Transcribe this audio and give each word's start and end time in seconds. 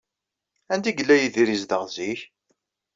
Anda 0.73 0.87
ay 0.89 0.95
yella 0.97 1.15
Yidir 1.17 1.49
yezdeɣ 1.51 1.83
zik? 1.95 2.21